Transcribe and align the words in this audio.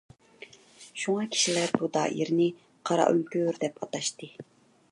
شۇڭا 1.01 1.25
كىشىلەر 1.35 1.73
بۇ 1.81 1.89
دائىرىنى 1.97 2.47
«قارا 2.91 3.05
ئۆڭكۈر» 3.13 3.61
دەپ 3.65 3.79
ئاتاشتى. 3.87 4.31